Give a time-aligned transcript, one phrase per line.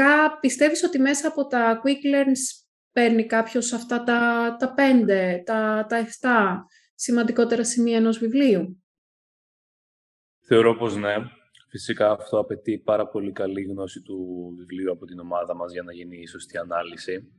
[0.00, 5.86] Γενικά, πιστεύεις ότι μέσα από τα Quick Learns παίρνει κάποιος αυτά τα, τα πέντε, τα,
[5.88, 6.06] τα 7
[6.94, 8.82] σημαντικότερα σημεία ενός βιβλίου;
[10.46, 11.14] Θεωρώ πως ναι.
[11.68, 14.18] Φυσικά αυτό απαιτεί πάρα πολύ καλή γνώση του
[14.58, 17.32] βιβλίου από την ομάδα μας για να γίνει η σωστή ανάλυση.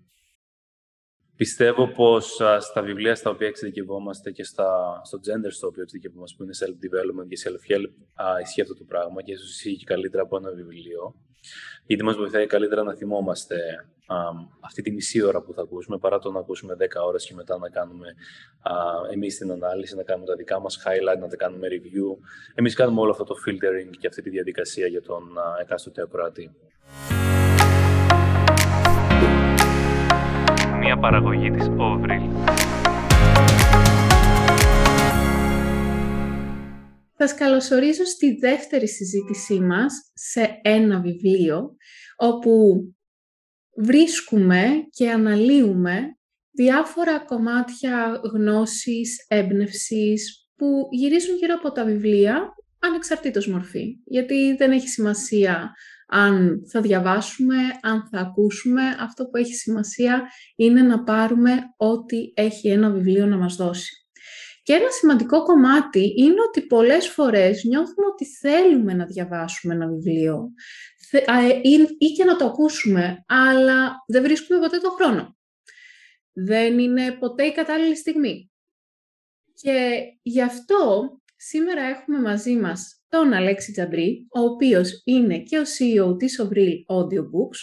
[1.35, 6.43] Πιστεύω πως στα βιβλία στα οποία εξειδικευόμαστε και στα, στο gender στο οποίο εξειδικευόμαστε, που
[6.43, 7.93] είναι self-development και self-help,
[8.41, 11.15] ισχύει αυτό το πράγμα και ίσως ισχύει και καλύτερα από ένα βιβλίο.
[11.85, 13.55] Γιατί μας βοηθάει καλύτερα να θυμόμαστε
[14.59, 17.57] αυτή τη μισή ώρα που θα ακούσουμε, παρά το να ακούσουμε 10 ώρες και μετά
[17.57, 18.07] να κάνουμε
[18.61, 18.73] α,
[19.11, 22.17] εμείς την ανάλυση, να κάνουμε τα δικά μας highlight, να τα κάνουμε review.
[22.55, 26.51] Εμείς κάνουμε όλο αυτό το filtering και αυτή τη διαδικασία για τον α, εκάστοτε ακροατή.
[30.79, 32.70] Μια παραγωγή της Ovril.
[37.21, 41.75] Σας καλωσορίζω στη δεύτερη συζήτησή μας σε ένα βιβλίο,
[42.15, 42.83] όπου
[43.77, 46.17] βρίσκουμε και αναλύουμε
[46.51, 53.97] διάφορα κομμάτια γνώσης, έμπνευσης που γυρίζουν γύρω από τα βιβλία ανεξαρτήτως μορφή.
[54.05, 55.71] Γιατί δεν έχει σημασία
[56.07, 58.81] αν θα διαβάσουμε, αν θα ακούσουμε.
[58.99, 60.21] Αυτό που έχει σημασία
[60.55, 64.00] είναι να πάρουμε ό,τι έχει ένα βιβλίο να μας δώσει.
[64.63, 70.51] Και ένα σημαντικό κομμάτι είναι ότι πολλές φορές νιώθουμε ότι θέλουμε να διαβάσουμε ένα βιβλίο
[71.11, 71.59] ε,
[71.97, 75.37] ή και να το ακούσουμε, αλλά δεν βρίσκουμε ποτέ το χρόνο.
[76.33, 78.51] Δεν είναι ποτέ η κατάλληλη στιγμή.
[79.53, 85.61] Και γι' αυτό σήμερα έχουμε μαζί μας τον Αλέξη Τζαμπρί, ο οποίος είναι και ο
[85.61, 87.59] CEO της Ovril Audiobooks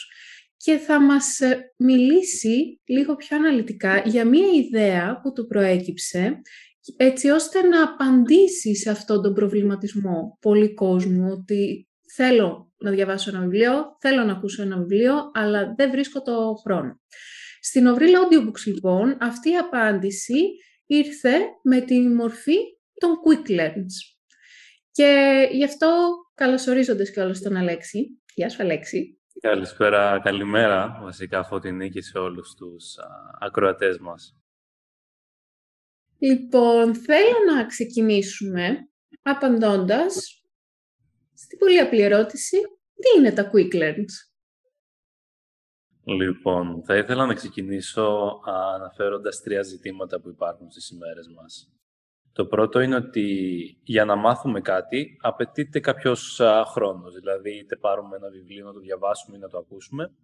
[0.56, 6.40] και θα μας ε, μιλήσει λίγο πιο αναλυτικά για μία ιδέα που του προέκυψε
[6.96, 13.40] έτσι ώστε να απαντήσεις σε αυτόν τον προβληματισμό πολύ κόσμου ότι θέλω να διαβάσω ένα
[13.40, 17.00] βιβλίο, θέλω να ακούσω ένα βιβλίο, αλλά δεν βρίσκω το χρόνο.
[17.60, 20.40] Στην Ovril Audiobooks, λοιπόν, αυτή η απάντηση
[20.86, 22.56] ήρθε με τη μορφή
[22.94, 23.94] των Quick Learns.
[24.90, 28.20] Και γι' αυτό καλωσορίζονται και όλους τον Αλέξη.
[28.34, 29.18] Γεια σου, Αλέξη.
[29.40, 33.06] Καλησπέρα, καλημέρα, βασικά, Φωτεινή και σε όλους τους α,
[33.40, 34.36] ακροατές μας.
[36.18, 38.88] Λοιπόν, θέλω να ξεκινήσουμε
[39.22, 40.42] απαντώντας
[41.34, 42.56] στην πολύ απλή ερώτηση,
[42.94, 44.28] τι είναι τα Quick Learns;
[46.16, 51.72] Λοιπόν, θα ήθελα να ξεκινήσω αναφέροντας τρία ζητήματα που υπάρχουν στις ημέρες μας.
[52.32, 53.26] Το πρώτο είναι ότι
[53.82, 57.14] για να μάθουμε κάτι απαιτείται κάποιος χρόνος.
[57.14, 60.14] Δηλαδή, είτε πάρουμε ένα βιβλίο να το διαβάσουμε ή να το ακούσουμε,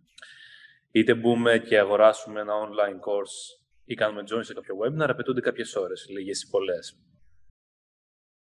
[0.91, 5.75] είτε μπούμε και αγοράσουμε ένα online course ή κάνουμε join σε κάποιο webinar, απαιτούνται κάποιες
[5.75, 6.99] ώρες, λίγες ή πολλές.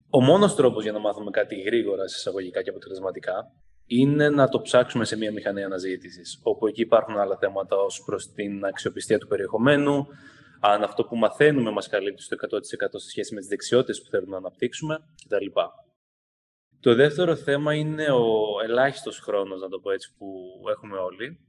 [0.09, 3.51] Ο μόνος τρόπος για να μάθουμε κάτι γρήγορα, εισαγωγικά και αποτελεσματικά,
[3.85, 6.39] είναι να το ψάξουμε σε μια μηχανή αναζήτησης.
[6.43, 10.07] Όπου εκεί υπάρχουν άλλα θέματα ως προς την αξιοπιστία του περιεχομένου,
[10.59, 14.31] αν αυτό που μαθαίνουμε μας καλύπτει στο 100% σε σχέση με τις δεξιότητες που θέλουμε
[14.31, 15.59] να αναπτύξουμε κτλ.
[16.79, 20.27] Το δεύτερο θέμα είναι ο ελάχιστος χρόνος, να το πω έτσι, που
[20.69, 21.39] έχουμε όλοι,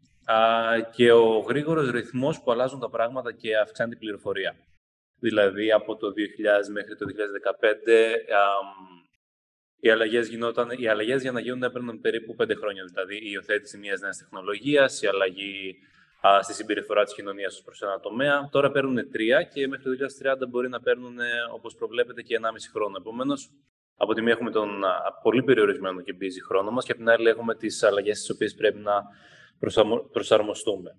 [0.95, 4.57] και ο γρήγορος ρυθμός που αλλάζουν τα πράγματα και αυξάνει την πληροφορία.
[5.19, 8.25] Δηλαδή, από το 2000 μέχρι το 2015,
[9.81, 12.85] οι αλλαγές, γινόταν, οι αλλαγές για να γίνουν έπαιρναν περίπου 5 χρόνια.
[12.85, 15.77] Δηλαδή, η υιοθέτηση μιας νέας τεχνολογίας, η αλλαγή
[16.27, 18.49] α, στη συμπεριφορά της κοινωνίας προς ένα τομέα.
[18.53, 21.17] Τώρα παίρνουν 3 και μέχρι το 2030 μπορεί να παίρνουν,
[21.55, 22.97] όπως προβλέπετε, και 1,5 χρόνο.
[22.99, 23.51] Επομένως,
[23.97, 27.11] από τη μία έχουμε τον α, πολύ περιορισμένο και busy χρόνο μας και από την
[27.11, 29.03] άλλη έχουμε τις αλλαγές τις οποίες πρέπει να
[30.13, 30.99] προσαρμοστούμε.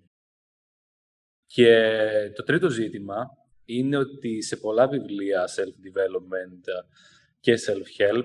[1.46, 1.90] Και
[2.34, 3.26] το τρίτο ζήτημα
[3.64, 6.84] είναι ότι σε πολλά βιβλία self-development
[7.40, 8.24] και self-help,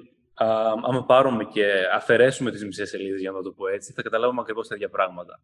[0.84, 4.68] άμα πάρουμε και αφαιρέσουμε τις μισές σελίδες, για να το πω έτσι, θα καταλάβουμε ακριβώς
[4.68, 5.44] τα ίδια πράγματα.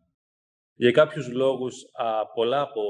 [0.74, 1.86] Για κάποιους λόγους,
[2.34, 2.82] πολλά από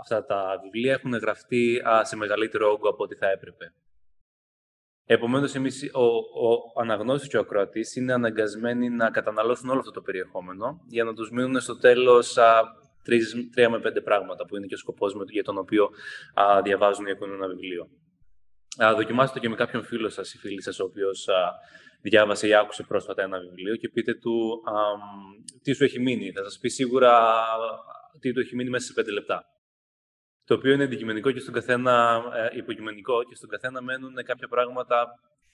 [0.00, 3.74] αυτά τα βιβλία έχουν γραφτεί σε μεγαλύτερο όγκο από ό,τι θα έπρεπε.
[5.08, 5.54] Επομένως,
[5.92, 6.04] ο,
[6.48, 11.14] ο αναγνώστης και ο ακροατής είναι αναγκασμένοι να καταναλώσουν όλο αυτό το περιεχόμενο για να
[11.14, 12.38] τους μείνουν στο τέλος
[13.52, 15.90] τρία με πέντε πράγματα, που είναι και ο σκοπός για τον οποίο
[16.34, 17.88] α, διαβάζουν ή ακούν ένα βιβλίο.
[18.84, 21.28] Α, δοκιμάστε το και με κάποιον φίλο σας ή φίλη σας, ο οποίος
[22.02, 24.72] διάβασε ή άκουσε πρόσφατα ένα βιβλίο και πείτε του α,
[25.62, 26.32] τι σου έχει μείνει.
[26.32, 27.34] Θα σας πει σίγουρα
[28.20, 29.55] τι του έχει μείνει μέσα σε πέντε λεπτά
[30.46, 32.22] το οποίο είναι αντικειμενικό και στον καθένα
[32.52, 35.06] ε, υποκειμενικό και στον καθένα μένουν κάποια πράγματα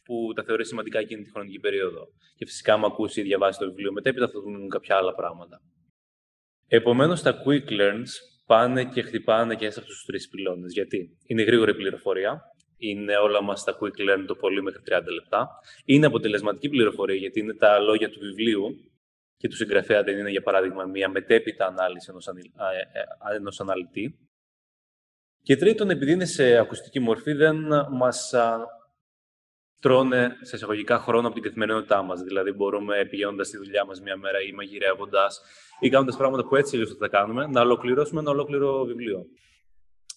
[0.05, 2.07] που τα θεωρεί σημαντικά εκείνη τη χρονική περίοδο.
[2.37, 5.61] Και φυσικά, άμα ακούσει ή διαβάσει το βιβλίο μετέπειτα, θα δουν κάποια άλλα πράγματα.
[6.67, 8.13] Επομένως, τα quick learns
[8.47, 10.73] πάνε και χτυπάνε και σε αυτού τους τρεις πυλώνες.
[10.73, 12.41] Γιατί; Είναι γρήγορη πληροφορία,
[12.77, 15.49] είναι όλα μας τα quick learn το πολύ μέχρι 30 λεπτά.
[15.85, 18.65] Είναι αποτελεσματική πληροφορία, γιατί είναι τα λόγια του βιβλίου
[19.37, 22.29] και του συγγραφέα δεν είναι, για παράδειγμα, μια μετέπειτα ανάλυση ενός,
[23.37, 24.19] ενός αναλυτή.
[25.43, 27.57] Και τρίτον, επειδή είναι σε ακουστική μορφή, δεν
[27.91, 28.35] μας
[29.81, 32.21] τρώνε σε εισαγωγικά χρόνο από την καθημερινότητά μας.
[32.21, 35.41] Δηλαδή, μπορούμε πηγαίνοντας στη δουλειά μας μία μέρα ή μαγειρεύοντας
[35.81, 39.25] ή κάνοντας πράγματα που έτσι θα τα κάνουμε, να ολοκληρώσουμε ένα ολόκληρο βιβλίο.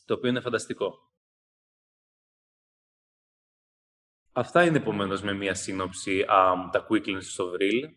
[0.06, 0.94] Το οποίο είναι φανταστικό.
[4.32, 7.90] Αυτά είναι επομένως με μία σύνοψη α, τα quick links στο Vril.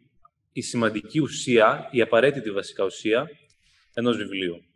[0.53, 3.29] Η σημαντική ουσία, η απαραίτητη βασικά ουσία
[3.95, 4.68] ενός βιβλίου.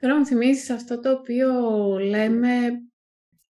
[0.00, 1.50] Θέλω να μου θυμίσεις αυτό το οποίο
[1.98, 2.48] λέμε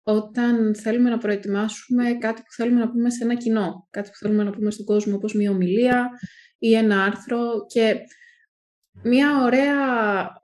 [0.03, 4.43] όταν θέλουμε να προετοιμάσουμε κάτι που θέλουμε να πούμε σε ένα κοινό, κάτι που θέλουμε
[4.43, 6.09] να πούμε στον κόσμο όπως μια ομιλία
[6.57, 7.95] ή ένα άρθρο και
[9.03, 9.75] μια ωραία,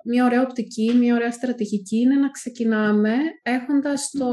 [0.06, 4.28] μια ωραία οπτική, μια ωραία στρατηγική είναι να ξεκινάμε έχοντας το,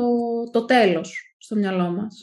[0.51, 2.21] το τέλος στο μυαλό μας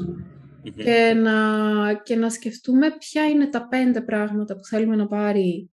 [0.76, 5.72] και να, και να σκεφτούμε ποια είναι τα πέντε πράγματα που θέλουμε να πάρει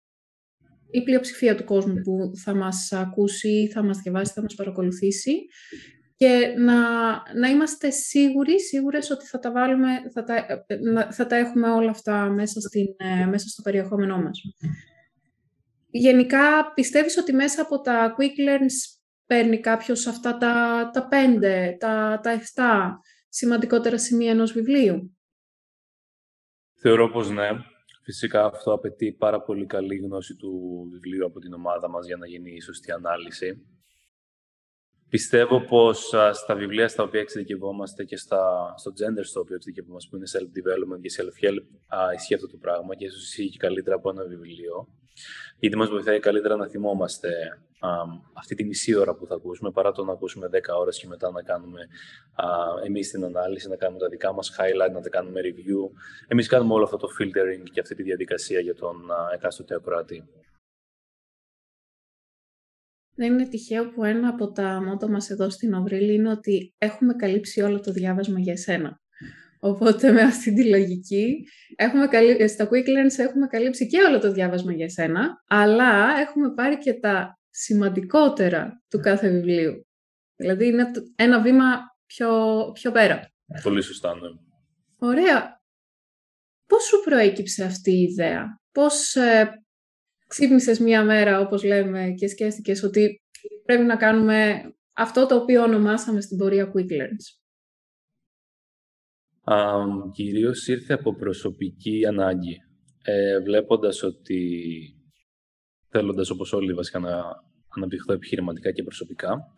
[0.91, 5.47] η πλειοψηφία του κόσμου που θα μας ακούσει, θα μας διαβάσει, θα μας παρακολουθήσει
[6.17, 6.81] και να,
[7.35, 10.65] να είμαστε σίγουροι, σίγουρες ότι θα τα βάλουμε, θα τα,
[11.11, 14.41] θα τα έχουμε όλα αυτά μέσα, στην, ε, μέσα στο περιεχόμενό μας.
[15.91, 22.21] Γενικά, πιστεύεις ότι μέσα από τα quick learns παίρνει κάποιος αυτά τα, τα πέντε, τα,
[22.23, 25.17] τα εφτά σημαντικότερα σημεία ενός βιβλίου;
[26.81, 27.49] Θεωρώ πως ναι.
[28.07, 30.53] Φυσικά αυτό απαιτεί πάρα πολύ καλή γνώση του
[30.93, 33.67] βιβλίου από την ομάδα μας για να γίνει η σωστή ανάλυση.
[35.09, 40.17] Πιστεύω πως στα βιβλία στα οποία εξειδικευόμαστε και στα, στο gender στο οποίο εξειδικευόμαστε, που
[40.17, 41.67] είναι self-development και self-help,
[42.15, 44.89] ισχύει αυτό το πράγμα και ίσως ισχύει και καλύτερα από ένα βιβλίο.
[45.59, 47.31] Γιατί μας βοηθάει καλύτερα να θυμόμαστε
[47.79, 47.89] α,
[48.33, 51.31] αυτή τη μισή ώρα που θα ακούσουμε, παρά το να ακούσουμε 10 ώρες και μετά
[51.31, 51.81] να κάνουμε
[52.35, 52.47] α,
[52.85, 55.91] εμείς την ανάλυση, να κάνουμε τα δικά μας highlight, να τα κάνουμε review.
[56.29, 60.29] Εμείς κάνουμε όλο αυτό το filtering και αυτή τη διαδικασία για τον α, εκάστοτε ακροατή.
[63.19, 67.15] Δεν είναι τυχαίο που ένα από τα μότο μας εδώ στην Οβρίλη είναι ότι έχουμε
[67.15, 69.01] καλύψει όλο το διάβασμα για εσένα.
[69.59, 71.47] Οπότε με αυτή τη λογική,
[71.77, 72.49] έχουμε καλύ...
[72.49, 72.87] στα Quick
[73.17, 78.99] έχουμε καλύψει και όλο το διάβασμα για εσένα, αλλά έχουμε πάρει και τα σημαντικότερα του
[79.01, 79.87] κάθε βιβλίου.
[80.37, 81.65] Δηλαδή είναι ένα βήμα
[82.07, 82.31] πιο,
[82.73, 83.31] πιο πέρα.
[83.63, 84.29] Πολύ σωστά, ναι.
[84.99, 85.61] Ωραία.
[86.67, 89.51] Πώς σου προέκυψε αυτή η ιδέα; Πώς ε,
[90.27, 93.21] ξύπνησες μία μέρα, όπως λέμε, και σκέφτηκες ότι
[93.65, 94.63] πρέπει να κάνουμε
[94.93, 97.27] αυτό το οποίο ονομάσαμε στην πορεία Quick Learns.
[99.49, 102.57] Um, κυρίως ήρθε από προσωπική ανάγκη.
[103.03, 104.61] Ε, βλέποντας ότι,
[105.97, 107.43] θέλοντας όπως όλοι βασικά να
[107.77, 109.57] αναπτυχθώ επιχειρηματικά και προσωπικά,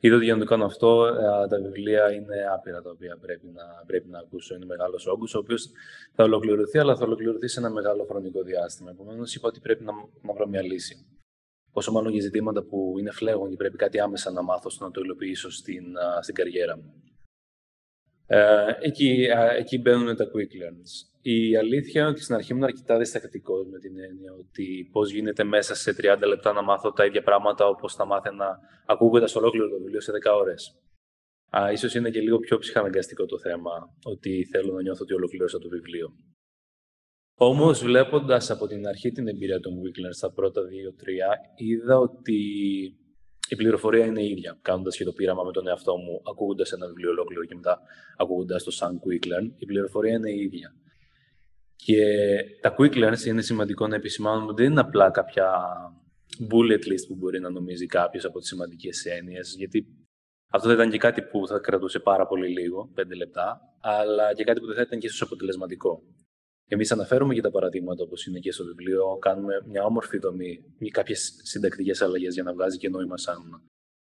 [0.00, 3.46] Είδα ότι για να το κάνω αυτό, ε, τα βιβλία είναι άπειρα τα οποία πρέπει
[3.46, 4.54] να, πρέπει να ακούσω.
[4.54, 5.70] Είναι μεγάλος όγκος, ο οποίος
[6.14, 8.90] θα ολοκληρωθεί, αλλά θα ολοκληρωθεί σε ένα μεγάλο χρονικό διάστημα.
[8.90, 9.92] Επομένως, είπα ότι πρέπει να,
[10.22, 11.06] να βρω μια λύση.
[11.72, 14.90] Όσο μάλλον για ζητήματα που είναι φλέγον και πρέπει κάτι άμεσα να μάθω ώστε να
[14.90, 15.84] το υλοποιήσω στην,
[16.20, 16.92] στην καριέρα μου.
[18.30, 19.28] Ε, εκεί,
[19.58, 20.90] εκεί μπαίνουν τα quick learns.
[21.22, 25.44] Η αλήθεια είναι ότι στην αρχή ήμουν αρκετά διστακτικός με την έννοια ότι πώς γίνεται
[25.44, 29.78] μέσα σε 30 λεπτά να μάθω τα ίδια πράγματα όπως θα μάθαινα ακούγοντας ολόκληρο το
[29.78, 30.78] βιβλίο σε 10 ώρες.
[31.72, 33.70] Ίσως είναι και λίγο πιο ψυχαναγκαστικό το θέμα,
[34.04, 36.12] ότι θέλω να νιώθω ότι ολοκλήρωσα το βιβλίο.
[37.40, 40.66] Όμως, βλέποντας από την αρχή την εμπειρία των Wickler στα πρώτα 2-3,
[41.56, 42.40] είδα ότι
[43.48, 44.58] η πληροφορία είναι η ίδια.
[44.62, 47.80] Κάνοντας και το πείραμα με τον εαυτό μου, ακούγοντας ένα βιβλίο ολόκληρο και μετά
[48.16, 50.74] ακούγοντας το Sun Quick η πληροφορία είναι η ίδια.
[51.76, 52.02] Και
[52.60, 55.52] τα quick learns είναι σημαντικό να επισημάνουμε ότι δεν είναι απλά κάποια
[56.50, 59.86] bullet list που μπορεί να νομίζει κάποιος από τις σημαντικές έννοιες, γιατί
[60.50, 64.44] αυτό θα ήταν και κάτι που θα κρατούσε πάρα πολύ λίγο, πέντε λεπτά, αλλά και
[64.44, 66.02] κάτι που δεν θα ήταν και ίσως αποτελεσματικό.
[66.70, 70.88] Εμείς αναφέρουμε και τα παραδείγματα όπως είναι και στο βιβλίο, κάνουμε μια όμορφη δομή ή
[70.88, 73.62] κάποιες συντακτικές αλλαγές για να βγάζει και νόημα σαν,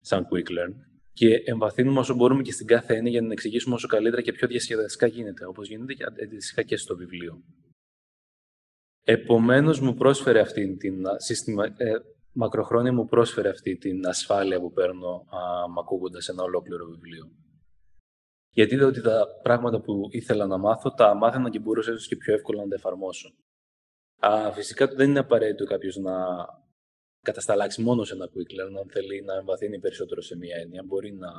[0.01, 0.75] σαν quick learn.
[1.13, 4.49] Και εμβαθύνουμε όσο μπορούμε και στην κάθε έννοια για να εξηγήσουμε όσο καλύτερα και πιο
[4.49, 7.43] διασκεδαστικά γίνεται, όπως γίνεται και αντίστοιχα και στο βιβλίο.
[9.05, 11.93] Επομένως, μου πρόσφερε αυτή την σύστημα, ε,
[12.33, 15.25] μακροχρόνια μου πρόσφερε αυτή την ασφάλεια που παίρνω
[15.79, 17.31] ακούγοντας ένα ολόκληρο βιβλίο.
[18.55, 22.17] Γιατί είδα ότι τα πράγματα που ήθελα να μάθω, τα μάθαινα και μπορούσα ίσως και
[22.17, 23.35] πιο εύκολα να τα εφαρμόσω.
[24.19, 26.15] Α, φυσικά δεν είναι απαραίτητο κάποιος να
[27.23, 30.83] κατασταλάξει μόνο σε ένα quick learn, αν θέλει να εμβαθύνει περισσότερο σε μία έννοια.
[30.87, 31.31] Μπορεί να,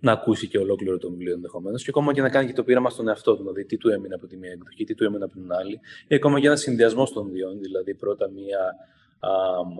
[0.00, 2.90] να ακούσει και ολόκληρο το βιβλίο ενδεχομένως και ακόμα και να κάνει και το πείραμα
[2.90, 5.32] στον εαυτό του, δηλαδή τι του έμεινε από τη μία εκδοχή, τι του έμεινε από
[5.32, 8.99] την άλλη, ή ακόμα και ένα συνδυασμό των δύο, δηλαδή πρώτα μία α,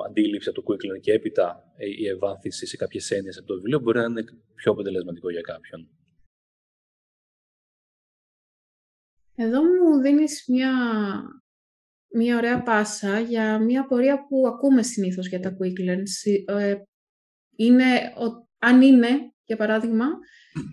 [0.09, 3.81] αντίληψη από το quick learn και έπειτα η ευάθυνση σε κάποιες έννοιες από το βιβλίο
[3.81, 5.89] μπορεί να είναι πιο αποτελεσματικό για κάποιον.
[9.35, 10.73] Εδώ μου δίνεις μια,
[12.15, 16.45] μια ωραία πάσα για μια πορεία που ακούμε συνήθως για τα quick learns.
[16.47, 16.75] Ε,
[17.57, 18.13] είναι,
[18.59, 19.09] αν είναι,
[19.45, 20.07] για παράδειγμα,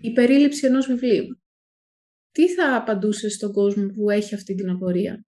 [0.00, 1.40] η περίληψη ενός βιβλίου.
[2.30, 5.26] Τι θα απαντούσε στον κόσμο που έχει αυτή την απορία;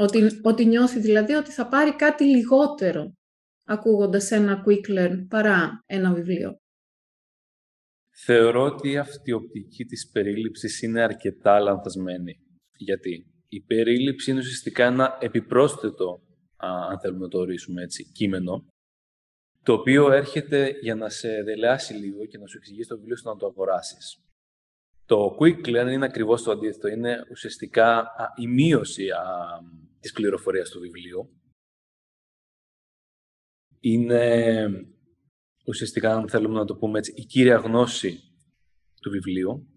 [0.00, 3.12] Ότι, ότι νιώθει δηλαδή ότι θα πάρει κάτι λιγότερο
[3.64, 6.56] ακούγοντας ένα quick learn παρά ένα βιβλίο.
[8.24, 12.36] Θεωρώ ότι αυτή η οπτική της περίληψης είναι αρκετά λανθασμένη.
[12.76, 16.20] Γιατί η περίληψη είναι ουσιαστικά ένα επιπρόσθετο,
[16.90, 18.66] αν θέλουμε να το ορίσουμε έτσι, κείμενο,
[19.62, 23.30] το οποίο έρχεται για να σε δελεάσει λίγο και να σου εξηγήσει το βιβλίο στο
[23.30, 24.20] να το αγοράσεις.
[25.06, 26.88] Το quick learn είναι ακριβώς το αντίθετο.
[26.88, 29.24] Είναι ουσιαστικά η μείωση α,
[30.00, 31.40] της πληροφορίας του βιβλίου.
[33.80, 34.66] Είναι
[35.66, 38.20] ουσιαστικά, αν θέλουμε να το πούμε έτσι, η κύρια γνώση
[39.00, 39.74] του βιβλίου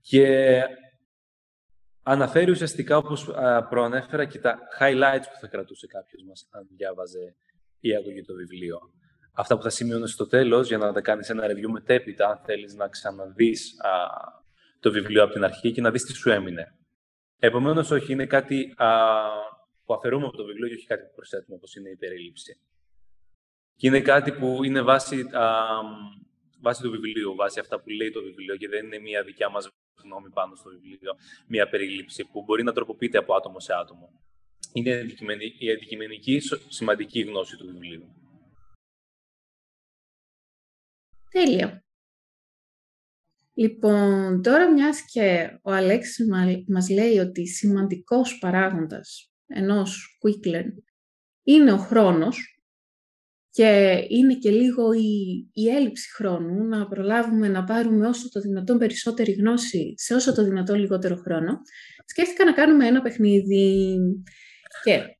[0.00, 0.62] και
[2.02, 3.24] αναφέρει ουσιαστικά, όπως
[3.68, 7.36] προανέφερα, και τα highlights που θα κρατούσε κάποιος μας αν διάβαζε
[7.80, 8.78] η αγωγή το βιβλίο.
[9.32, 12.74] Αυτά που θα σημειώνει στο τέλος για να τα κάνεις ένα review μετέπειτα, αν θέλεις
[12.74, 13.90] να ξαναδείς α,
[14.80, 16.78] το βιβλίο από την αρχή και να δεις τι σου έμεινε.
[17.38, 18.88] Επομένως, όχι, είναι κάτι α,
[19.84, 22.60] που αφαιρούμε από το βιβλίο και όχι κάτι που προσθέτουμε, όπως είναι η περίληψη.
[23.76, 25.54] Και είναι κάτι που είναι βάση, α,
[26.60, 29.68] βάση του βιβλίου, βάση αυτά που λέει το βιβλίο και δεν είναι μια δικιά μας
[30.02, 31.12] γνώμη πάνω στο βιβλίο,
[31.46, 34.12] μια περίληψη που μπορεί να τροποποιείται από άτομο σε άτομο.
[34.72, 34.90] Είναι
[35.58, 38.14] η αντικειμενική σημαντική γνώση του βιβλίου.
[41.30, 41.83] Τέλεια.
[43.54, 46.26] Λοιπόν, τώρα μιας και ο Αλέξης
[46.68, 50.72] μας λέει ότι σημαντικός παράγοντας ενός quick learn
[51.42, 52.54] είναι ο χρόνος
[53.50, 58.78] και είναι και λίγο η, η έλλειψη χρόνου να προλάβουμε να πάρουμε όσο το δυνατόν
[58.78, 61.60] περισσότερη γνώση σε όσο το δυνατόν λιγότερο χρόνο,
[62.04, 63.96] σκέφτηκα να κάνουμε ένα παιχνίδι
[64.84, 65.13] και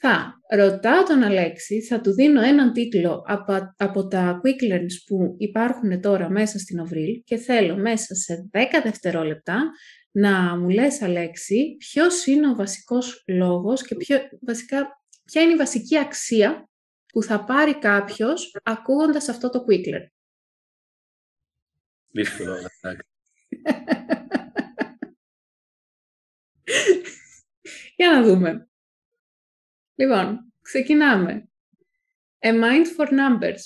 [0.00, 5.34] θα ρωτάω τον Αλέξη, θα του δίνω έναν τίτλο από, από τα quick learns που
[5.38, 9.70] υπάρχουν τώρα μέσα στην Οβρίλ και θέλω μέσα σε 10 δευτερόλεπτα
[10.10, 15.56] να μου λες, Αλέξη, ποιος είναι ο βασικός λόγος και ποιο, βασικά, ποια είναι η
[15.56, 16.68] βασική αξία
[17.12, 20.06] που θα πάρει κάποιος ακούγοντας αυτό το quick learn.
[22.10, 22.54] Δύσκολο,
[27.96, 28.68] Για να δούμε.
[29.98, 31.48] Λοιπόν, ξεκινάμε.
[32.38, 33.60] A mind for numbers.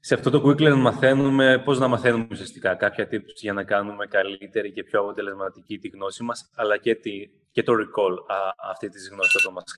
[0.00, 4.72] Σε αυτό το quick μαθαίνουμε πώς να μαθαίνουμε ουσιαστικά κάποια tips για να κάνουμε καλύτερη
[4.72, 8.36] και πιο αποτελεσματική τη γνώση μας, αλλά και, τη, και το recall α,
[8.70, 9.64] αυτή της γνώσης όταν μας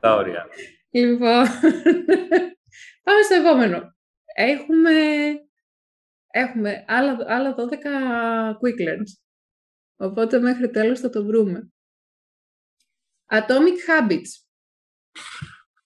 [0.00, 0.46] Τα όρια.
[0.90, 1.44] Λοιπόν,
[3.04, 3.96] πάμε στο επόμενο.
[4.34, 4.92] Έχουμε
[6.36, 9.12] Έχουμε άλλα, άλλα 12 quick learns.
[9.96, 11.72] Οπότε μέχρι τέλος θα το βρούμε.
[13.26, 14.46] Atomic habits.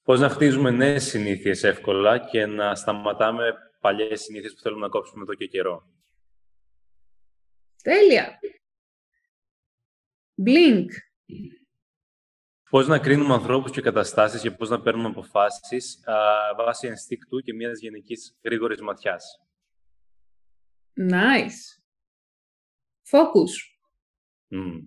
[0.02, 5.22] Πώς να χτίζουμε νέες συνήθειες εύκολα και να σταματάμε παλιές συνήθειες που θέλουμε να κόψουμε
[5.22, 5.88] εδώ και καιρό.
[7.82, 8.38] Τέλεια.
[10.46, 10.86] Blink.
[12.70, 16.14] Πώς να κρίνουμε ανθρώπους και καταστάσεις και πώς να παίρνουμε αποφάσεις α,
[16.56, 19.47] βάσει ενστίκτου και μιας γενικής γρήγορης ματιάς.
[20.98, 21.78] Nice.
[23.10, 23.52] Focus.
[24.50, 24.86] Mm.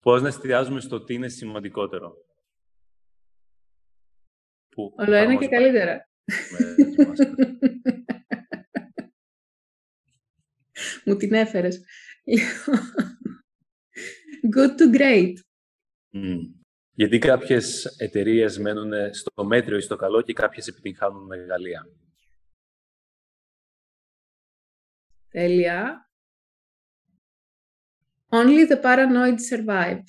[0.00, 2.16] Πώς να εστιάζουμε στο τι είναι σημαντικότερο;
[4.68, 6.08] Που Όλο ένα και καλύτερα.
[11.04, 11.84] Μου την έφερες.
[14.56, 15.34] Good to great.
[16.12, 16.38] Mm.
[16.92, 21.88] Γιατί κάποιες εταιρείες μένουν στο μέτριο ή στο καλό και κάποιες επιτυγχάνουν μεγαλεία.
[25.36, 26.10] Τέλεια.
[28.28, 30.02] Only the paranoid survive.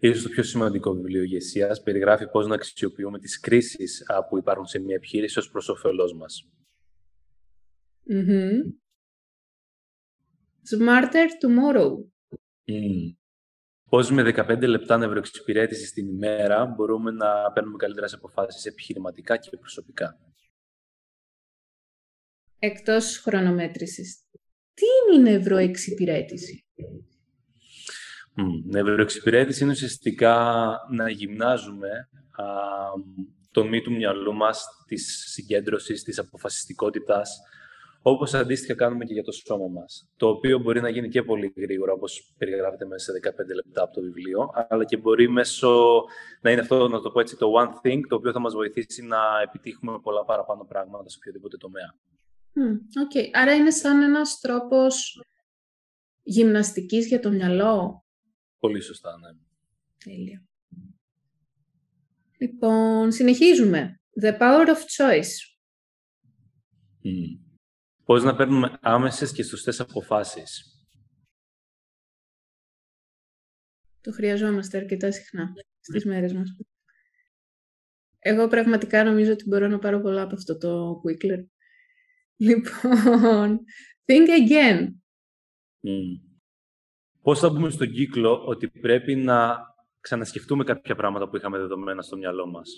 [0.00, 4.78] Ίσως το πιο σημαντικό βιβλίο ηγεσίας περιγράφει πώς να αξιοποιούμε τις κρίσεις που υπάρχουν σε
[4.78, 6.48] μια επιχείρηση ως προς όφελός μας.
[8.10, 8.60] Mm-hmm.
[10.76, 11.90] Smarter tomorrow.
[12.64, 13.14] Mm.
[13.90, 20.18] Πώς με 15 λεπτά νευροεξυπηρέτησης την ημέρα μπορούμε να παίρνουμε καλύτερες αποφάσεις επιχειρηματικά και προσωπικά
[22.58, 24.20] εκτός χρονομέτρησης.
[24.74, 24.84] Τι
[25.16, 26.66] είναι η νευροεξυπηρέτηση;
[28.38, 31.88] Mm, νευροεξυπηρέτηση είναι ουσιαστικά να γυμνάζουμε
[32.32, 32.44] α,
[33.50, 37.38] το μη του μυαλού μας της συγκέντρωσης, της αποφασιστικότητας,
[38.02, 40.08] όπως αντίστοιχα κάνουμε και για το σώμα μας.
[40.16, 43.94] Το οποίο μπορεί να γίνει και πολύ γρήγορα, όπως περιγράφεται μέσα σε 15 λεπτά από
[43.94, 46.02] το βιβλίο, αλλά και μπορεί μέσω
[46.40, 49.02] να είναι αυτό, να το πω έτσι, το one thing, το οποίο θα μας βοηθήσει
[49.02, 51.94] να επιτύχουμε πολλά παραπάνω πράγματα σε οποιοδήποτε τομέα.
[53.02, 53.10] Οκ.
[53.14, 53.30] Okay.
[53.32, 55.22] Άρα είναι σαν ένας τρόπος
[56.22, 58.04] γυμναστικής για το μυαλό.
[58.58, 59.38] Πολύ σωστά, ναι.
[60.04, 60.44] Τέλεια.
[62.38, 64.00] Λοιπόν, συνεχίζουμε.
[64.22, 65.56] The power of choice.
[67.04, 67.40] Mm.
[68.04, 70.80] Πώς να παίρνουμε άμεσες και σωστές αποφάσεις.
[74.00, 76.56] Το χρειαζόμαστε αρκετά συχνά στις μέρες μας.
[78.18, 81.44] Εγώ πραγματικά νομίζω ότι μπορώ να πάρω πολλά από αυτό το Quickler.
[82.36, 83.60] Λοιπόν,
[84.04, 84.80] think again.
[85.82, 86.20] Mm.
[87.22, 89.56] Πώς θα μπούμε στον κύκλο ότι πρέπει να
[90.00, 92.70] ξανασκεφτούμε κάποια πράγματα που είχαμε δεδομένα στο μυαλό μας;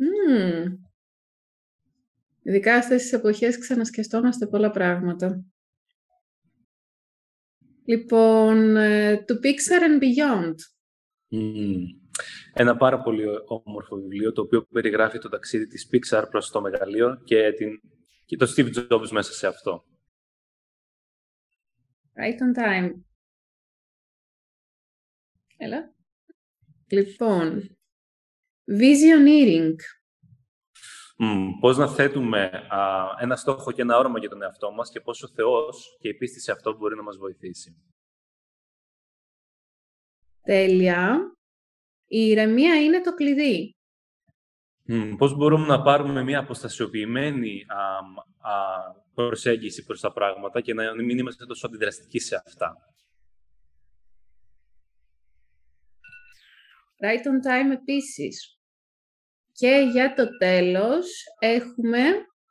[0.00, 0.78] Mm.
[2.42, 5.44] Ειδικά αυτές τις εποχές ξανασκεφτόμαστε πολλά πράγματα.
[7.84, 10.54] Λοιπόν, ε, το Pixar and Beyond.
[12.52, 17.20] Ένα πάρα πολύ όμορφο βιβλίο, το οποίο περιγράφει το ταξίδι της Pixar προς το μεγαλείο
[17.24, 17.80] και, την,
[18.30, 19.84] και το Steve Jobs μέσα σε αυτό.
[22.14, 22.92] Right on time.
[25.56, 25.94] Έλα.
[26.86, 27.76] Λοιπόν,
[28.64, 29.74] visioneering.
[31.22, 32.66] Mm, πώς να θέτουμε
[33.20, 36.14] ένα στόχο και ένα όρομα για τον εαυτό μας και πώς ο Θεός και η
[36.14, 37.76] πίστη σε αυτό μπορεί να μας βοηθήσει.
[40.42, 41.32] Τέλεια.
[42.06, 43.74] Η ηρεμία είναι το κλειδί.
[44.92, 47.82] Mm, πώς μπορούμε να πάρουμε μια αποστασιοποιημένη α,
[48.50, 48.56] α,
[49.14, 52.76] προσέγγιση προς τα πράγματα και να μην είμαστε τόσο αντιδραστικοί σε αυτά.
[57.02, 58.58] Right on time επίσης.
[59.52, 62.02] Και για το τέλος έχουμε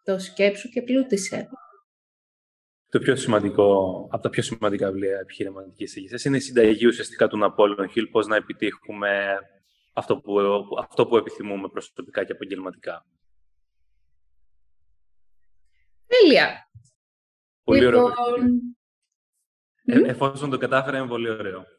[0.03, 1.49] το σκέψου και πλούτησε.
[2.89, 7.37] Το πιο σημαντικό, από τα πιο σημαντικά βιβλία επιχειρηματικής ηγεσία είναι η συνταγή ουσιαστικά του
[7.37, 9.39] Ναπόλεων Χιλ, πώς να επιτύχουμε
[9.93, 10.39] αυτό που,
[10.79, 13.05] αυτό που επιθυμούμε προσωπικά και επαγγελματικά.
[16.07, 16.69] Τέλεια.
[17.63, 18.01] Πολύ λοιπόν...
[18.01, 18.13] ωραίο.
[19.85, 21.65] Ε, εφόσον το κατάφερα, είναι πολύ ωραίο.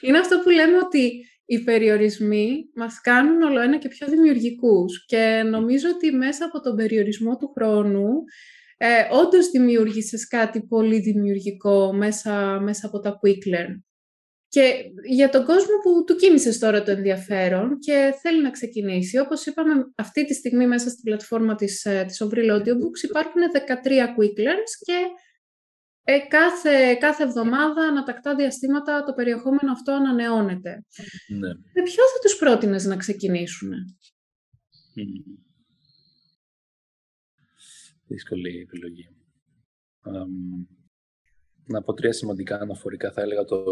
[0.00, 5.42] είναι αυτό που λέμε ότι οι περιορισμοί μας κάνουν όλο ένα και πιο δημιουργικούς και
[5.46, 8.08] νομίζω ότι μέσα από τον περιορισμό του χρόνου
[8.76, 13.80] ε, όντως δημιούργησες κάτι πολύ δημιουργικό μέσα, μέσα από τα Quick Learn.
[14.56, 19.46] Και για τον κόσμο που του κίνησε τώρα το ενδιαφέρον και θέλει να ξεκινήσει, όπως
[19.46, 24.38] είπαμε αυτή τη στιγμή μέσα στην πλατφόρμα της, ε, της Ovril Audiobooks υπάρχουν 13 Quick
[24.38, 24.98] Learns και
[26.02, 30.84] ε, κάθε, κάθε εβδομάδα, ανατακτά διαστήματα, το περιεχόμενο αυτό ανανεώνεται.
[31.28, 31.48] Ναι.
[31.48, 33.72] Με ποιο θα τους πρότεινες να ξεκινήσουν;
[34.98, 35.38] Mm.
[38.06, 39.08] Δύσκολη επιλογή.
[40.04, 40.85] Um,
[41.66, 43.12] να πω τρία σημαντικά αναφορικά.
[43.12, 43.64] Θα έλεγα το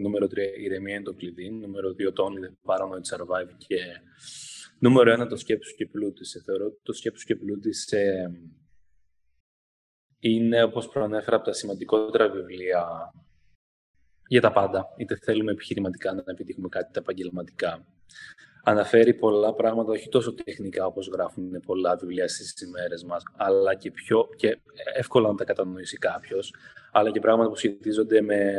[0.00, 3.76] νούμερο 3 η ηρεμία είναι το κλειδί, νούμερο 2 το only the paranoid survive και
[4.78, 6.42] νούμερο 1 το σκέψους και πλούτησε.
[6.44, 8.30] Θεωρώ ότι το σκέψους και πλούτησε
[10.18, 13.12] είναι, όπως προανέφερα, από τα σημαντικότερα βιβλία
[14.26, 14.86] για τα πάντα.
[14.96, 17.86] Είτε θέλουμε επιχειρηματικά να επιτύχουμε κάτι τα επαγγελματικά.
[18.64, 23.90] Αναφέρει πολλά πράγματα, όχι τόσο τεχνικά όπως γράφουν πολλά βιβλία στις ημέρες μας, αλλά και
[23.90, 24.58] πιο και
[24.94, 26.54] εύκολα να τα κατανοήσει κάποιος,
[26.92, 28.52] αλλά και πράγματα που σχετίζονται με,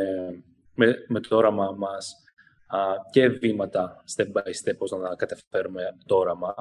[0.74, 2.14] με, με το όραμά μας
[2.66, 2.78] α,
[3.10, 6.54] και βήματα step by step, πώς να καταφέρουμε το όραμα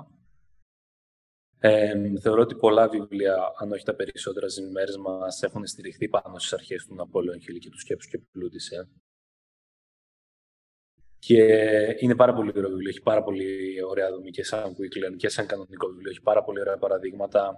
[1.64, 6.40] ε, θεωρώ ότι πολλά βιβλία, αν όχι τα περισσότερα στις ημέρες μας, έχουν στηριχθεί πάνω
[6.40, 8.90] στις αρχές του Ναπόλεων Χιλ και του σκέψου και πλούτησε.
[11.28, 11.44] Και
[12.00, 12.90] είναι πάρα πολύ ωραίο βιβλίο.
[12.90, 16.10] Έχει πάρα πολύ ωραία δομή και σαν Quick και σαν κανονικό βιβλίο.
[16.10, 17.54] Έχει πάρα πολύ ωραία παραδείγματα.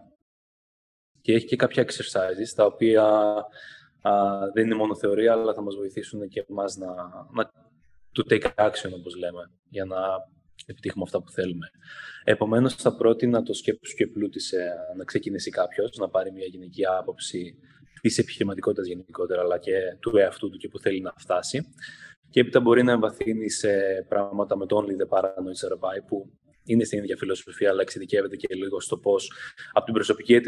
[1.22, 3.04] Και έχει και κάποια exercises τα οποία
[4.02, 4.12] α,
[4.54, 6.88] δεν είναι μόνο θεωρία, αλλά θα μας βοηθήσουν και εμάς να,
[7.34, 7.52] να
[8.16, 9.98] to take action, όπως λέμε, για να
[10.66, 11.68] επιτύχουμε αυτά που θέλουμε.
[12.24, 17.58] Επομένως, θα πρότεινα το σκέψου και πλούτησε να ξεκινήσει κάποιος, να πάρει μια γενική άποψη
[18.02, 21.68] της επιχειρηματικότητας γενικότερα, αλλά και του εαυτού του και που θέλει να φτάσει.
[22.34, 23.70] Και έπειτα μπορεί να εμβαθύνει σε
[24.08, 26.32] πράγματα με το Only the Paranoid Survive, που
[26.64, 29.32] είναι στην ίδια φιλοσοφία, αλλά εξειδικεύεται και λίγο στο πώς
[29.74, 30.40] από την προσωπική ε,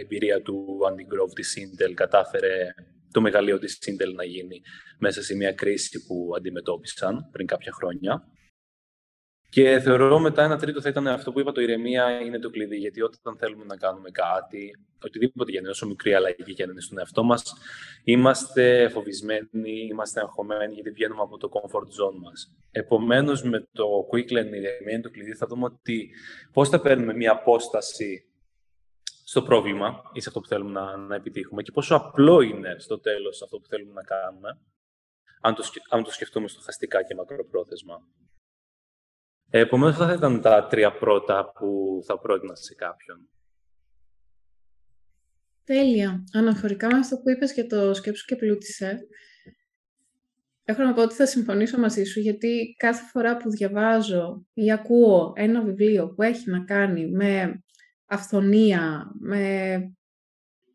[0.00, 2.74] εμπειρία του Andy Grove της Intel κατάφερε
[3.12, 4.60] το μεγαλείο της Intel να γίνει
[4.98, 8.28] μέσα σε μια κρίση που αντιμετώπισαν πριν κάποια χρόνια.
[9.54, 12.76] Και θεωρώ μετά ένα τρίτο θα ήταν αυτό που είπα, το ηρεμία είναι το κλειδί.
[12.76, 16.80] Γιατί όταν θέλουμε να κάνουμε κάτι, οτιδήποτε για να όσο μικρή αλλαγή και να είναι
[16.80, 17.54] στον εαυτό μας,
[18.04, 22.54] είμαστε φοβισμένοι, είμαστε αγχωμένοι, γιατί βγαίνουμε από το comfort zone μας.
[22.70, 26.10] Επομένως, με το quick learn, η ηρεμία είναι το κλειδί, θα δούμε ότι
[26.52, 28.24] πώς θα παίρνουμε μια απόσταση
[29.24, 32.98] στο πρόβλημα ή σε αυτό που θέλουμε να, να επιτύχουμε και πόσο απλό είναι στο
[32.98, 34.58] τέλος αυτό που θέλουμε να κάνουμε,
[35.40, 38.02] αν το, αν το σκεφτούμε στοχαστικά και μακροπρόθεσμα.
[39.50, 43.28] Επομένως, αυτά θα ήταν τα τρία πρώτα που θα πρότεινα σε κάποιον.
[45.64, 46.24] Τέλεια.
[46.32, 49.06] Αναφορικά με αυτό που είπες για το σκέψου και πλούτησε,
[50.64, 55.32] έχω να πω ότι θα συμφωνήσω μαζί σου, γιατί κάθε φορά που διαβάζω ή ακούω
[55.36, 57.62] ένα βιβλίο που έχει να κάνει με
[58.06, 59.76] αυθονία, με,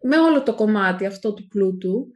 [0.02, 2.14] με όλο το κομμάτι αυτό του πλούτου,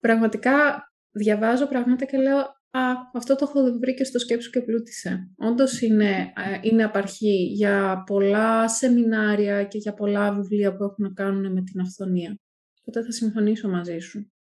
[0.00, 2.80] πραγματικά διαβάζω πράγματα και λέω «Α,
[3.14, 5.30] αυτό το έχω βρει και στο σκέψου και πλούτησε».
[5.36, 11.12] Όντως είναι, ε, είναι απαρχή για πολλά σεμινάρια και για πολλά βιβλία που έχουν να
[11.12, 12.38] κάνουν με την αυθονία.
[12.80, 14.32] Οπότε θα συμφωνήσω μαζί σου.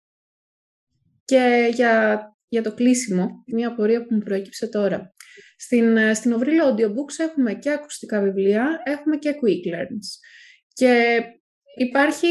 [1.25, 5.15] Και για, για το κλείσιμο, μια απορία που μου προέκυψε τώρα.
[5.57, 10.09] Στην, ε, στην Ovril Audiobooks έχουμε και ακουστικά βιβλία, έχουμε και quick learns.
[10.73, 11.21] Και
[11.77, 12.27] υπάρχει,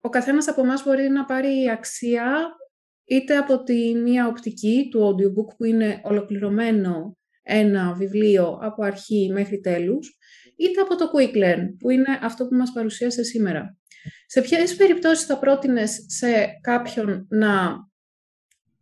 [0.00, 2.56] ο καθένας από εμάς μπορεί να πάρει αξία
[3.04, 9.60] είτε από τη μία οπτική του audiobook που είναι ολοκληρωμένο ένα βιβλίο από αρχή μέχρι
[9.60, 10.18] τέλους,
[10.56, 13.78] είτε από το Quick Learn, που είναι αυτό που μας παρουσίασε σήμερα.
[14.26, 17.76] Σε ποιες περιπτώσεις θα πρότεινες σε κάποιον να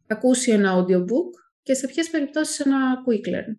[0.06, 1.30] ακούσει ένα audiobook
[1.62, 3.56] και σε ποιες περιπτώσεις ένα Quick Learn;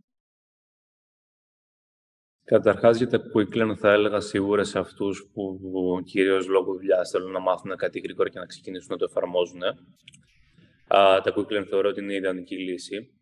[2.46, 7.10] Καταρχάς για τα quick learn θα έλεγα σίγουρα σε αυτούς που, που κυρίως λόγω δουλειάς
[7.10, 9.62] θέλουν να μάθουν κάτι γρήγορα και να ξεκινήσουν να το εφαρμόζουν
[10.94, 13.18] τα quick learn θεωρώ ότι είναι η ιδανική λύση.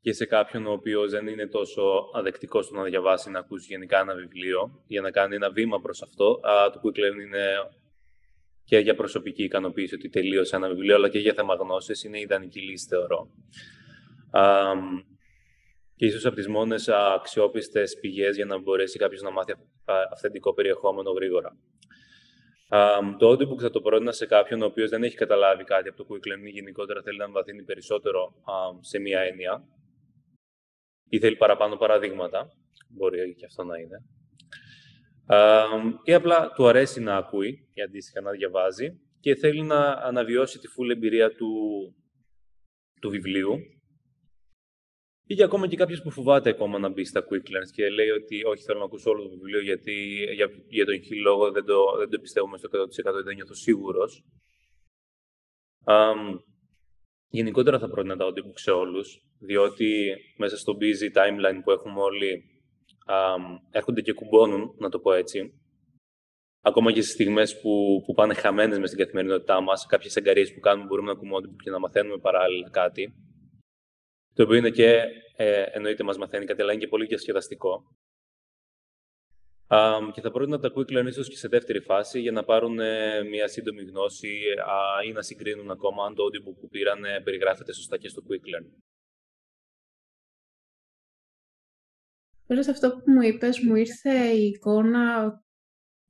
[0.00, 4.00] και σε κάποιον ο οποίος δεν είναι τόσο αδεκτικός στο να διαβάσει να ακούσει γενικά
[4.00, 6.40] ένα βιβλίο για να κάνει ένα βήμα προς αυτό,
[6.72, 7.56] το quick learn είναι
[8.64, 12.20] και για προσωπική ικανοποίηση ότι τελείωσε ένα βιβλίο, αλλά και για θέμα γνώσης είναι η
[12.20, 13.30] ιδανική λύση, θεωρώ.
[15.96, 19.54] και ίσως από τις μόνες αξιόπιστες πηγές για να μπορέσει κάποιος να μάθει
[20.12, 21.56] αυθεντικό περιεχόμενο γρήγορα.
[22.74, 25.96] Um, το audiobook θα το πρότεινα σε κάποιον ο οποίος δεν έχει καταλάβει κάτι από
[25.96, 28.34] το Quick Learning γενικότερα θέλει να βαθύνει περισσότερο
[28.80, 29.64] σε μία έννοια
[31.08, 32.52] ή θέλει παραπάνω παραδείγματα,
[32.88, 34.04] μπορεί και αυτό να είναι.
[35.26, 40.58] Um, ή απλά του αρέσει να ακούει ή αντίστοιχα να διαβάζει και θέλει να αναβιώσει
[40.58, 41.50] τη full εμπειρία του,
[43.00, 43.58] του βιβλίου
[45.26, 48.08] ή και ακόμα και κάποιος που φοβάται ακόμα να μπει στα quick learns και λέει
[48.08, 49.92] ότι όχι, θέλω να ακούσω όλο το βιβλίο γιατί
[50.34, 54.24] για, για τον χι λόγο δεν το, δεν το πιστεύουμε στο 100% δεν νιώθω σίγουρος.
[55.84, 56.38] Um,
[57.28, 62.44] γενικότερα θα πρότεινα τα audiobook σε όλους, διότι μέσα στο busy timeline που έχουμε όλοι
[63.08, 65.52] um, έρχονται και κουμπώνουν, να το πω έτσι.
[66.60, 70.60] Ακόμα και στις στιγμές που, που πάνε χαμένες μες στην καθημερινότητά μας, κάποιες εγκαρίες που
[70.60, 73.14] κάνουμε μπορούμε να ακούμε audiobook και να μαθαίνουμε παράλληλα κάτι.
[74.34, 75.02] Το οποίο είναι και,
[75.36, 77.96] ε, εννοείται, μας μαθαίνει κάτι, αλλά είναι και πολύ διασκεδαστικό.
[79.74, 82.78] Um, και θα πρότεινα τα quick learn ίσως και σε δεύτερη φάση για να πάρουν
[82.78, 84.40] ε, μια σύντομη γνώση
[85.06, 88.66] ή να συγκρίνουν ακόμα αν το audiobook που πήραν περιγράφεται σωστά και στο quick learn.
[92.46, 95.32] Τώρα αυτό που μου είπες, μου ήρθε η εικόνα,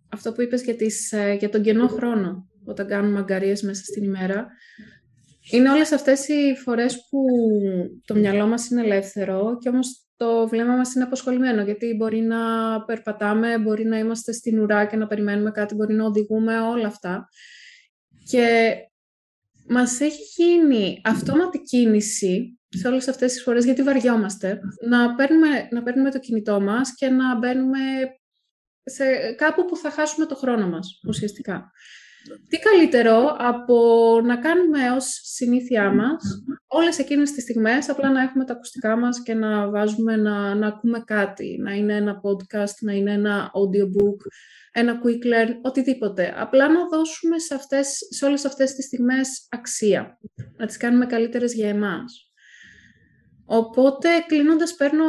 [0.09, 4.03] αυτό που είπες για, τις, ε, για τον κενό χρόνο, όταν κάνουμε αγκαρίες μέσα στην
[4.03, 4.49] ημέρα.
[5.51, 7.27] Είναι όλες αυτές οι φορές που
[8.05, 12.39] το μυαλό μας είναι ελεύθερο και όμως το βλέμμα μας είναι αποσχολημένο γιατί μπορεί να
[12.85, 17.29] περπατάμε, μπορεί να είμαστε στην ουρά και να περιμένουμε κάτι, μπορεί να οδηγούμε, όλα αυτά.
[18.31, 18.75] Και
[19.69, 25.83] μας έχει γίνει αυτόματη κίνηση σε όλες αυτές τις φορές, γιατί βαριόμαστε, να παίρνουμε, να
[25.83, 27.79] παίρνουμε το κινητό μας και να μπαίνουμε
[28.85, 31.71] σε κάπου που θα χάσουμε το χρόνο μας, ουσιαστικά.
[32.49, 33.77] Τι καλύτερο από
[34.25, 36.23] να κάνουμε ως συνήθειά μας
[36.67, 40.67] όλες εκείνες τις στιγμές απλά να έχουμε τα ακουστικά μας και να βάζουμε να, να
[40.67, 44.17] ακούμε κάτι, να είναι ένα podcast, να είναι ένα audiobook,
[44.73, 46.35] ένα quick learn, οτιδήποτε.
[46.37, 50.19] Απλά να δώσουμε σε, αυτές, σε όλες αυτές τις στιγμές αξία,
[50.57, 52.33] να τις κάνουμε καλύτερες για εμάς.
[53.45, 55.05] Οπότε, κλείνοντας, παίρνω,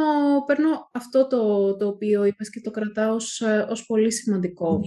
[0.46, 4.80] παίρνω αυτό το, το οποίο είπες και το κρατάω ως, ως πολύ σημαντικό.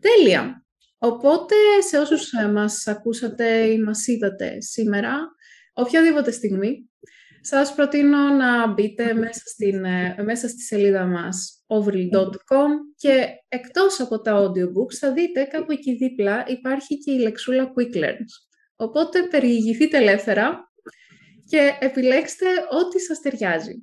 [0.00, 0.67] Τέλεια.
[0.98, 1.54] Οπότε,
[1.88, 5.18] σε όσους ε, μας ακούσατε ή μας είδατε σήμερα,
[5.72, 6.90] οποιαδήποτε στιγμή,
[7.40, 14.20] σας προτείνω να μπείτε μέσα, στην, ε, μέσα στη σελίδα μας overly.com και εκτός από
[14.20, 18.32] τα audiobooks θα δείτε κάπου εκεί δίπλα υπάρχει και η λεξούλα Quick Learns.
[18.76, 20.72] Οπότε περιηγηθείτε ελεύθερα
[21.44, 23.74] και επιλέξτε ό,τι σας ταιριάζει.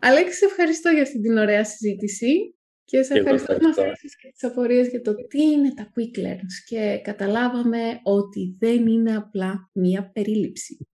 [0.00, 2.57] Αλέξη, ευχαριστώ για αυτή την ωραία συζήτηση.
[2.90, 6.18] Και σε ευχαριστώ που μας έδωσες και τις απορίες για το τι είναι τα quick
[6.18, 10.88] learns και καταλάβαμε ότι δεν είναι απλά μία περίληψη.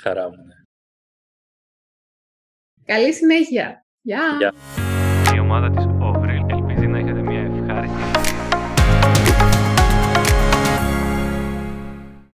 [0.00, 0.54] Χαρά μου, ναι.
[2.84, 3.86] Καλή συνέχεια.
[4.00, 4.52] Γεια!
[5.34, 5.84] Η ομάδα της